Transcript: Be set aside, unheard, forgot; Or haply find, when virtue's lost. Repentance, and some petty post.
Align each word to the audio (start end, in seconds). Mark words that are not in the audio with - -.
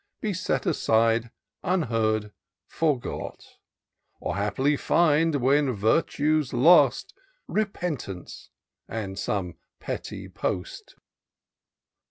Be 0.19 0.33
set 0.33 0.65
aside, 0.65 1.29
unheard, 1.61 2.31
forgot; 2.65 3.57
Or 4.19 4.35
haply 4.35 4.75
find, 4.75 5.35
when 5.35 5.73
virtue's 5.73 6.53
lost. 6.53 7.13
Repentance, 7.47 8.49
and 8.87 9.19
some 9.19 9.57
petty 9.79 10.27
post. 10.27 10.95